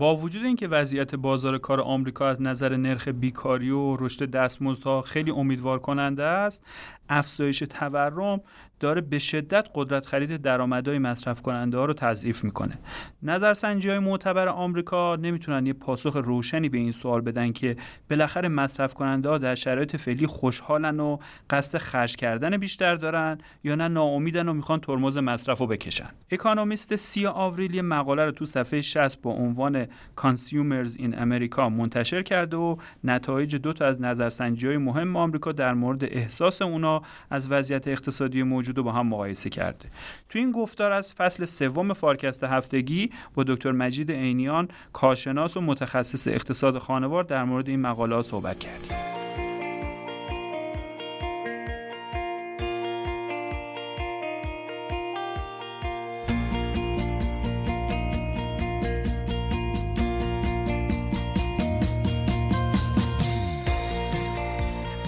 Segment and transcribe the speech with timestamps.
[0.00, 5.30] با وجود اینکه وضعیت بازار کار آمریکا از نظر نرخ بیکاری و رشد دستمزدها خیلی
[5.30, 6.64] امیدوار کننده است
[7.08, 8.40] افزایش تورم
[8.80, 12.78] داره به شدت قدرت خرید درآمدهای مصرف کننده ها رو تضعیف می‌کنه.
[13.22, 17.76] نظرسنجی های معتبر آمریکا نمی‌تونن یه پاسخ روشنی به این سوال بدن که
[18.10, 21.18] بالاخره مصرف کننده ها در شرایط فعلی خوشحالن و
[21.50, 26.08] قصد خرج کردن بیشتر دارن یا نه ناامیدن و می‌خوان ترمز مصرف رو بکشن.
[26.30, 32.22] اکانومیست سیا آوریل یه مقاله رو تو صفحه 60 با عنوان consumers in America منتشر
[32.22, 37.50] کرده و نتایج دو تا از نظرسنجی های مهم آمریکا در مورد احساس اونا از
[37.50, 39.88] وضعیت اقتصادی موجود رو با هم مقایسه کرده.
[40.28, 46.28] تو این گفتار از فصل سوم فارکست هفتگی با دکتر مجید عینیان کارشناس و متخصص
[46.28, 49.09] اقتصاد خانوار در مورد این مقاله صحبت کردیم.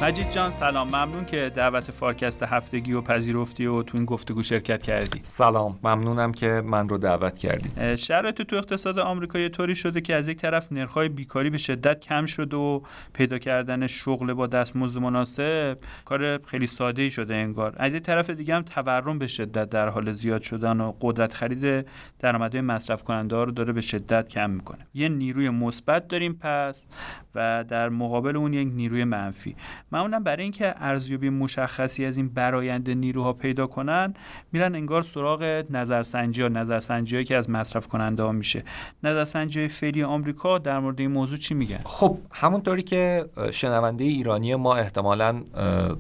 [0.03, 0.87] مجید جان سلام.
[0.87, 5.21] ممنون که دعوت فارکست هفتگی و پذیرفتی و تو این گفتگو شرکت کردی.
[5.23, 5.79] سلام.
[5.83, 7.97] ممنونم که من رو دعوت کردی.
[7.97, 12.01] شرایط تو اقتصاد آمریکا یه طوری شده که از یک طرف نرخ‌های بیکاری به شدت
[12.01, 12.81] کم شده و
[13.13, 17.75] پیدا کردن شغل با دستمزد مناسب کار خیلی ساده ای شده انگار.
[17.77, 21.87] از یک طرف دیگه هم تورم به شدت در حال زیاد شدن و قدرت خرید
[22.19, 24.87] درآمدهای مصرف کننده ها رو داره به شدت کم می‌کنه.
[24.95, 26.87] یه نیروی مثبت داریم پس
[27.35, 29.57] و در مقابل اون یک نیروی منفی.
[29.93, 34.15] معمولا برای اینکه ارزیابی مشخصی از این برایند نیروها پیدا کنن
[34.53, 38.65] میرن انگار سراغ نظرسنجی ها نظرسنجی که از مصرف کننده ها میشه.
[39.03, 44.77] نظرسنجی فعلی آمریکا در مورد این موضوع چی میگن؟ خب همونطوری که شنونده ایرانی ما
[44.77, 45.43] احتمالا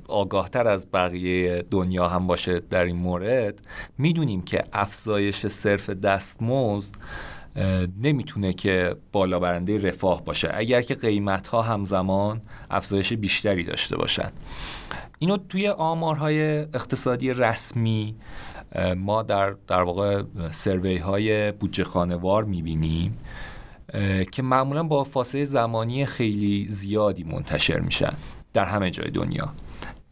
[0.08, 3.60] آگاهتر از بقیه دنیا هم باشه در این مورد
[3.98, 6.94] می‌دونیم که افزایش صرف دستمزد
[8.02, 10.50] نمی‌تونه که بالا برنده رفاه باشه.
[10.54, 14.30] اگر که قیمت ها همزمان افزایش بیشتری داشته باشن.
[15.18, 18.14] اینو توی آمارهای اقتصادی رسمی
[18.96, 23.18] ما در در واقع سروی های بودجه خانوار می‌بینیم
[24.32, 28.12] که معمولا با فاصله زمانی خیلی زیادی منتشر میشن
[28.52, 29.52] در همه جای دنیا.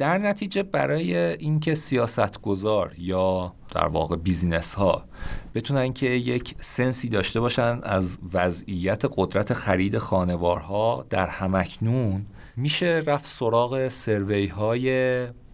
[0.01, 5.05] در نتیجه برای اینکه سیاستگزار یا در واقع بیزینس ها
[5.55, 13.27] بتونن که یک سنسی داشته باشن از وضعیت قدرت خرید خانوارها در همکنون میشه رفت
[13.27, 14.91] سراغ سروی های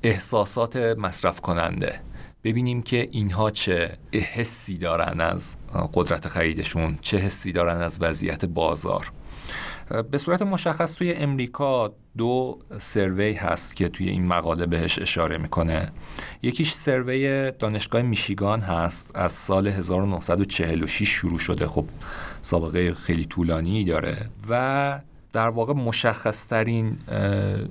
[0.02, 2.00] احساسات مصرف کننده.
[2.44, 5.56] ببینیم که اینها چه حسی دارن از
[5.94, 9.12] قدرت خریدشون چه حسی دارن از وضعیت بازار.
[10.10, 15.92] به صورت مشخص توی امریکا دو سروی هست که توی این مقاله بهش اشاره می‌کنه.
[16.42, 21.66] یکیش سروی دانشگاه میشیگان هست از سال 1946 شروع شده.
[21.66, 21.84] خب
[22.42, 25.00] سابقه خیلی طولانی داره و
[25.32, 26.98] در واقع مشخصترین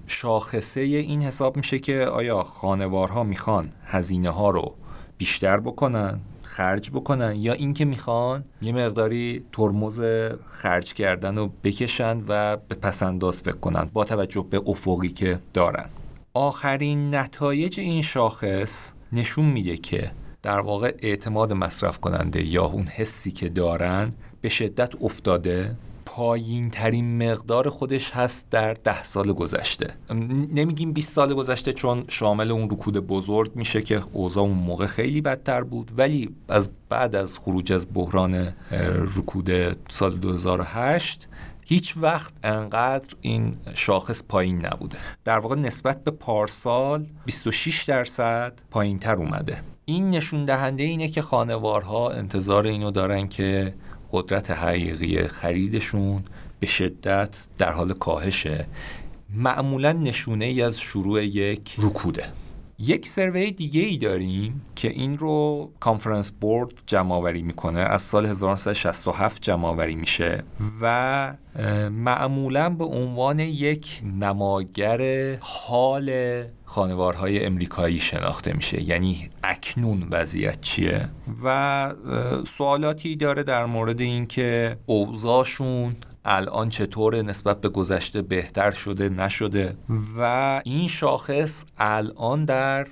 [0.08, 4.76] شاخصه این حساب میشه که آیا خانوارها می‌خوان هزینه ها رو
[5.18, 6.20] بیشتر بکنن؟
[6.56, 10.02] خرج بکنن یا اینکه می‌خوان یه مقداری ترمز
[10.46, 15.90] خرج کردن رو بکشن و به پسنداز فکر کنن با توجه به افقی که دارن.
[16.34, 20.12] آخرین نتایج این شاخص نشون میده که
[20.44, 25.76] در واقع اعتماد مصرف کننده یا اون حسی که دارن به شدت افتاده.
[26.16, 29.94] پایین ترین مقدار خودش هست در ده سال گذشته.
[30.54, 35.22] نمیگیم 20 سال گذشته چون شامل اون رکود بزرگ میشه که اوضاع اون موقع خیلی
[35.22, 38.54] بدتر بود ولی از بعد از خروج از بحران
[39.18, 41.28] رکود سال 2008
[41.66, 44.98] هیچ وقت انقدر این شاخص پایین نبوده.
[45.24, 49.62] در واقع نسبت به پارسال 26 درصد پایین تر اومده.
[49.86, 53.74] این نشون دهنده اینه که خانوارها انتظار اینو دارن که
[54.12, 56.24] قدرت حقیقی خریدشون
[56.60, 58.66] به شدت در حال کاهشه.
[59.30, 62.24] معمولا نشونه ای از شروع یک رکوده.
[62.80, 67.80] یک سروی دیگه ای داریم که این رو کانفرنس بورد جمع آوری می‌کنه.
[67.80, 70.44] از سال 1967 جمع آوری میشه
[70.82, 71.34] و
[71.90, 75.02] معمولا به عنوان یک نماگر
[75.40, 78.82] حال خانوارهای امریکایی شناخته میشه.
[78.82, 81.10] یعنی اکنون وضعیت چیه؟
[81.44, 81.94] و
[82.48, 85.96] سوالاتی داره در مورد اینکه اوضاعشون
[86.26, 89.78] الان چطور نسبت به گذشته بهتر شده نشده؟
[90.18, 92.88] و این شاخص الان در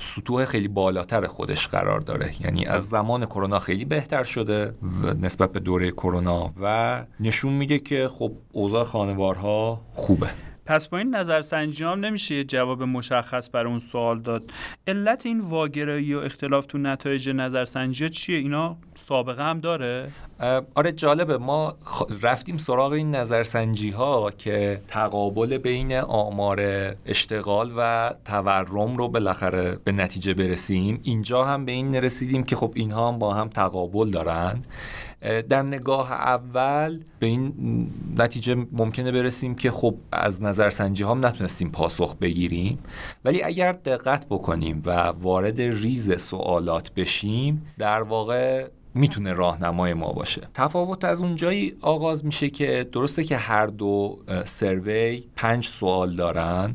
[0.00, 2.32] سطوح خیلی بالاتر خودش قرار داره.
[2.42, 4.74] یعنی از زمان کرونا خیلی بهتر شده
[5.20, 6.52] نسبت به دوره کرونا.
[6.60, 10.30] و نشون میده که خب اوضاع خانوارها خوبه.
[10.66, 14.52] پس با این نظرسنجی هم نمیشه یه جواب مشخص برای اون سوال داد.
[14.86, 20.10] علت این واگرایی و اختلاف تو نتایج نظرسنجی چیه؟ اینا سابقه هم داره؟
[20.74, 21.74] آره جالبه ما
[22.22, 26.60] رفتیم سراغ این نظرسنجی ها که تقابل بین آمار
[27.06, 31.00] اشتغال و تورم رو بالاخره به نتیجه برسیم.
[31.02, 34.66] اینجا هم به این رسیدیم که خب اینها هم با هم تقابل دارند
[35.48, 37.52] در نگاه اول به این
[38.18, 42.78] نتیجه ممکنه برسیم که خب از نظرسنجی هم نتونستیم پاسخ بگیریم.
[43.24, 50.48] ولی اگر دقت بکنیم و وارد ریز سوالات بشیم در واقع می‌تونه راهنمای ما باشه.
[50.54, 56.74] تفاوت از اونجایی آغاز میشه که درسته که هر دو سروی پنج سوال دارن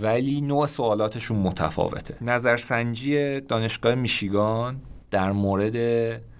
[0.00, 2.16] ولی نوع سوالاتشون متفاوته.
[2.20, 4.80] نظرسنجی دانشگاه میشیگان
[5.10, 5.76] در مورد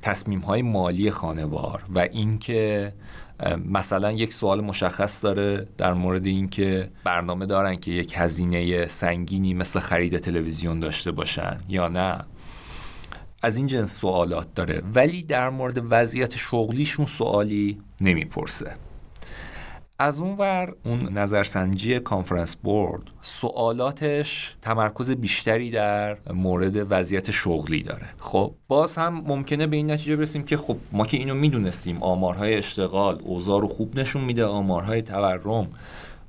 [0.02, 2.92] تصمیم های مالی خانوار و اینکه
[3.66, 9.80] مثلا یک سوال مشخص داره در مورد اینکه برنامه دارن که یک هزینه سنگینی مثل
[9.80, 12.24] خرید تلویزیون داشته باشن یا نه.
[13.42, 18.76] از این جنس سوالات داره ولی در مورد وضعیت شغلیشون سوالی نمی‌پرسه.
[19.98, 28.08] از اون ور اون نظرسنجی کانفرنس بورد سوالاتش تمرکز بیشتری در مورد وضعیت شغلی داره.
[28.18, 32.54] خب باز هم ممکنه به این نتیجه برسیم که خب ما که اینو می‌دونستیم آمارهای
[32.54, 35.68] اشتغال اوضاع رو خوب نشون میده آمارهای تورم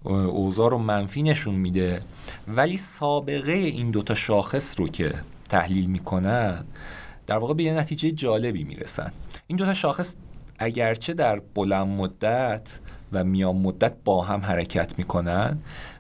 [0.06, 2.02] اوضاع رو منفی نشون میده
[2.48, 5.14] ولی سابقه این دوتا شاخص رو که
[5.54, 6.64] تحلیل می‌کنن
[7.28, 9.12] در واقع به یه نتیجه جالبی می‌رسن.
[9.48, 10.16] این دوتا شاخص
[10.60, 12.80] اگرچه در بلند مدت
[13.12, 15.58] و میان مدت با هم حرکت می‌کنن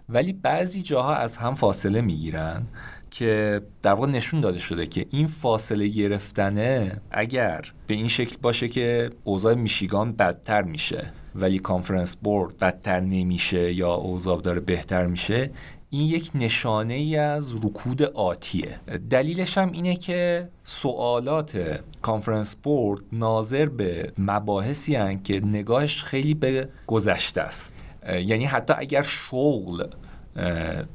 [0.09, 2.63] ولی بعضی جاها از هم فاصله می‌گیرن
[3.11, 8.67] که در واقع نشون داده شده که این فاصله گرفتنه اگر به این شکل باشه
[8.67, 15.51] که اوضاع میشیگان بدتر میشه ولی کانفرنس بورد بدتر نمیشه یا اوضاع داره بهتر میشه
[15.94, 18.80] این یک نشانه ای از رکود آتیه.
[19.10, 26.69] دلیلش هم اینه که سوالات کانفرنس بورد ناظر به مباحثی هن که نگاهش خیلی به
[26.88, 27.84] گذشته است.
[28.10, 29.88] یعنی حتی اگر شغل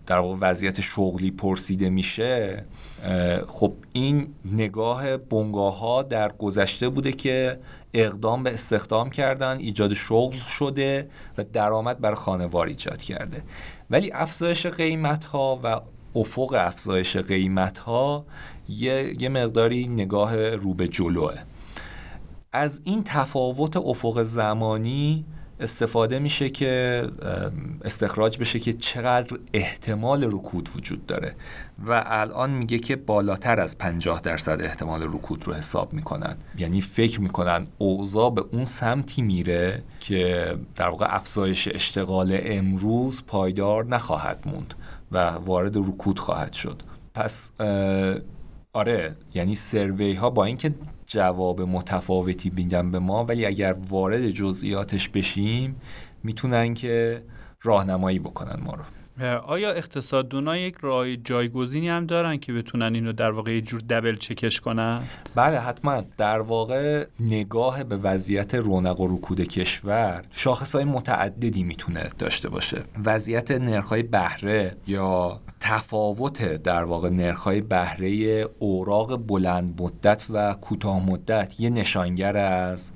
[0.07, 2.65] در وضعیت شغلی پرسیده میشه
[3.49, 7.59] خب این نگاه بنگاه ها در گذشته بوده که
[7.95, 11.09] اقدام به استخدام کردن ایجاد شغل شده
[11.39, 13.43] و درآمد بر خانوار ایجاد کرده.
[13.91, 15.81] ولی افزایش قیمت ها و
[16.17, 18.27] افق افزایش قیمت ها
[18.69, 21.35] یه, یه مقداری نگاه رو به جلوه.
[22.53, 25.25] از این تفاوت افق زمانی
[25.61, 27.03] استفاده میشه که
[27.85, 31.35] استخراج بشه که چقدر احتمال رکود وجود داره.
[31.87, 36.37] و الان میگه که بالاتر از 50 درصد احتمال رکود رو حساب می‌کنن.
[36.59, 43.85] یعنی فکر می‌کنن اوضاع به اون سمتی میره که در واقع افزایش اشتغال امروز پایدار
[43.85, 44.75] نخواهد موند
[45.13, 46.83] و وارد رکود خواهد شد.
[47.15, 47.53] پس
[48.79, 50.75] آره یعنی سروی ها با اینکه
[51.07, 55.77] جواب متفاوتی بیدن به ما ولی اگر وارد جزئیاتش بشیم
[56.23, 57.23] می‌تونن که
[57.63, 58.83] راهنمایی بکنن ما رو.
[59.47, 64.15] آیا اقتصاددونا یک راه جایگزینی هم دارن که بتونن اینو در واقع یه جور دبل
[64.15, 65.03] چکش کنن؟
[65.35, 66.03] بله حتما.
[66.17, 72.85] در واقع نگاه به وضعیت رونق و رکود کشور شاخص های متعددی می‌تونه داشته باشه.
[73.05, 81.61] وضعیت نرخ‌های بهره یا تفاوت در واقع نرخ‌های بهره اوراق بلند مدت و کوتاه مدت
[81.61, 82.93] یه نشانگر از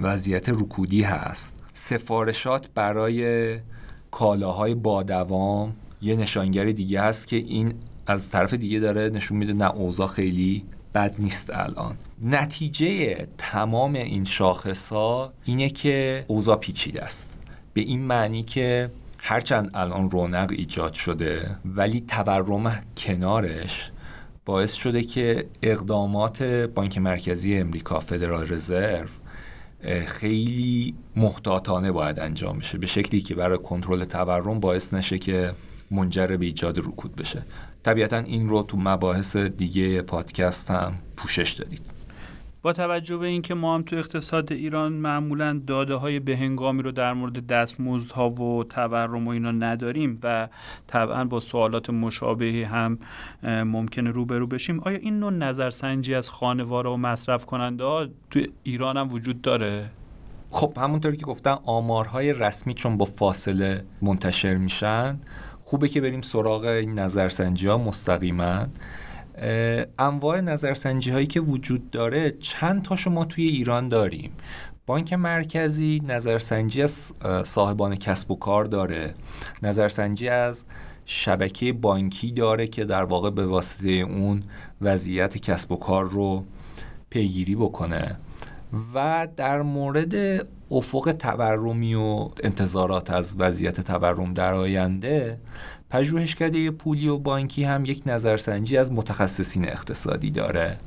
[0.00, 1.56] وضعیت رکودی هست.
[1.72, 3.56] سفارشات برای
[4.10, 7.74] کالاهای با دوام یه نشانگر دیگه هست که این
[8.06, 10.64] از طرف دیگه داره نشون میده نه اوضاع خیلی
[10.94, 11.96] بد نیست الان.
[12.22, 17.30] نتیجه تمام این شاخص ها اینه که اوضاع پیچیده است.
[17.74, 18.90] به این معنی که
[19.24, 23.90] هرچند الان رونق ایجاد شده ولی تورم کنارش
[24.44, 29.08] باعث شده که اقدامات بانک مرکزی امریکا فدرال رزرو
[30.06, 32.78] خیلی محتاطانه باید انجام بشه.
[32.78, 35.52] به شکلی که برای کنترل تورم باعث نشه که
[35.90, 37.42] منجر به ایجاد رکود بشه.
[37.82, 41.82] طبیعتا این رو تو مباحث دیگه پادکست هم پوشش دادید.
[42.62, 47.12] با توجه به اینکه ما هم تو اقتصاد ایران معمولا داده های بهنگامی رو در
[47.12, 50.48] مورد دستمزدها و تورم و اینا نداریم و
[50.86, 52.98] طبعا با سوالات مشابهی هم
[53.42, 58.96] ممکنه روبرو بشیم آیا این نوع نظرسنجی از خانوار و مصرف کننده ها تو ایران
[58.96, 59.90] هم وجود داره؟
[60.50, 65.18] خب همونطوری که گفتم آمارهای رسمی چون با فاصله منتشر میشن
[65.64, 68.66] خوبه که بریم سراغ این نظرسنجی ها مستقیما
[69.98, 74.32] انواع نظرسنجی هایی که وجود داره چند تاشو ما توی ایران داریم.
[74.86, 77.12] بانک مرکزی نظرسنجی از
[77.44, 79.14] صاحبان کسب و کار داره.
[79.62, 80.64] نظرسنجی از
[81.06, 84.42] شبکه بانکی داره که در واقع به واسطه اون
[84.80, 86.44] وضعیت کسب و کار رو
[87.10, 88.16] پیگیری بکنه.
[88.94, 95.38] و در مورد افق تورمی و انتظارات از وضعیت تورم در آینده
[95.90, 100.78] پژوهشکده پولی و بانکی هم یک نظرسنجی از متخصصین اقتصادی داره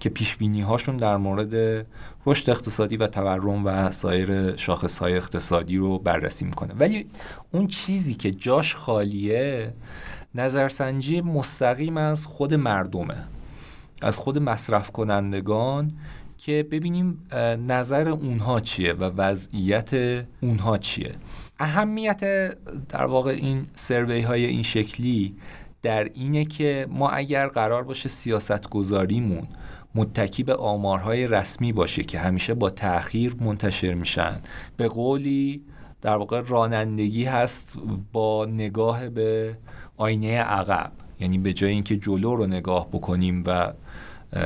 [0.00, 1.86] که پیش هاشون در مورد
[2.26, 6.74] رشد اقتصادی و تورم و سایر شاخص های اقتصادی رو بررسی می‌کنه.
[6.74, 7.06] ولی
[7.52, 9.72] اون چیزی که جاش خالیه
[10.34, 13.24] نظرسنجی مستقیم از خود مردمه.
[14.02, 15.92] از خود مصرف کنندگان
[16.38, 17.26] که ببینیم
[17.68, 19.90] نظر اونها چیه و وضعیت
[20.40, 21.14] اونها چیه.
[21.58, 22.20] اهمیت
[22.88, 25.34] در واقع این سروی های این شکلی
[25.82, 29.48] در اینه که ما اگر قرار باشه سیاست گذاریمون
[29.94, 34.40] متکی به آمارهای رسمی باشه که همیشه با تأخیر منتشر میشن.
[34.76, 35.62] به قولی
[36.02, 37.72] در واقع رانندگی هست
[38.12, 39.56] با نگاه به
[39.96, 40.92] آینه عقب.
[41.20, 43.72] یعنی به جای اینکه جلو رو نگاه بکنیم و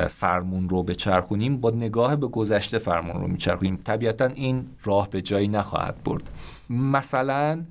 [0.08, 3.78] فرمون رو بچرخونیم با نگاه به گذشته فرمون رو میچرخونیم.
[3.84, 6.22] طبیعتا این راه به جایی نخواهد برد.
[6.70, 7.62] مثلا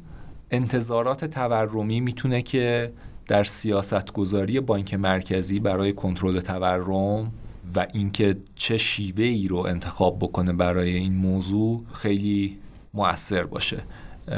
[0.52, 2.94] انتظارات تورمی می‌تونه که
[3.28, 7.32] در سیاست گذاری بانک مرکزی برای کنترل تورم
[7.76, 12.58] و اینکه چه شیوه ای رو انتخاب بکنه برای این موضوع خیلی
[12.94, 13.84] مؤثر باشه.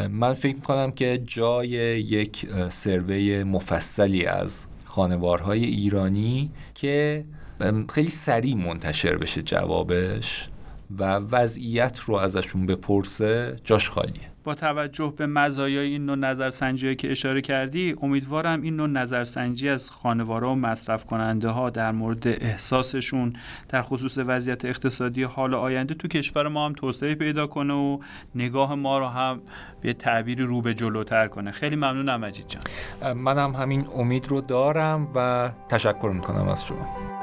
[0.09, 7.25] من فکر می‌کنم که جای یک سروی مفصلی از خانوارهای ایرانی که
[7.89, 10.49] خیلی سریع منتشر بشه جوابش
[10.97, 14.33] و وضعیت رو ازشون بپرسه جاش خالیه.
[14.43, 19.89] با توجه به مزایای این نوع نظرسنجی که اشاره کردی امیدوارم این نوع نظرسنجی از
[19.89, 23.33] خانوارا و مصرف کننده ها در مورد احساسشون
[23.69, 27.99] در خصوص وضعیت اقتصادی حال آینده تو کشور ما هم توسعه پیدا کنه و
[28.35, 29.41] نگاه ما رو هم
[29.81, 31.51] به تعبیری رو به جلوتر کنه.
[31.51, 32.63] خیلی ممنونم مجید جان.
[33.13, 37.22] منم همین امید رو دارم و تشکر می‌کنم از شما.